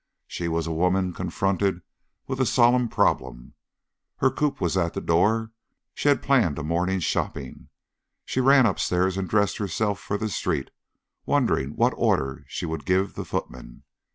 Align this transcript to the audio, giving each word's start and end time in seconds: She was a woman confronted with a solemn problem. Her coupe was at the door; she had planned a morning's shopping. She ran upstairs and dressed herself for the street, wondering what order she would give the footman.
She 0.25 0.47
was 0.47 0.65
a 0.65 0.71
woman 0.71 1.13
confronted 1.13 1.83
with 2.25 2.41
a 2.41 2.45
solemn 2.47 2.89
problem. 2.89 3.53
Her 4.17 4.31
coupe 4.31 4.59
was 4.59 4.75
at 4.75 4.95
the 4.95 4.99
door; 5.01 5.51
she 5.93 6.07
had 6.09 6.23
planned 6.23 6.57
a 6.57 6.63
morning's 6.63 7.03
shopping. 7.03 7.69
She 8.25 8.41
ran 8.41 8.65
upstairs 8.65 9.15
and 9.15 9.29
dressed 9.29 9.57
herself 9.57 9.99
for 9.99 10.17
the 10.17 10.29
street, 10.29 10.71
wondering 11.27 11.75
what 11.75 11.93
order 11.95 12.43
she 12.47 12.65
would 12.65 12.87
give 12.87 13.13
the 13.13 13.25
footman. 13.25 13.83